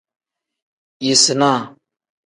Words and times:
Yisinaa. 1.05 1.61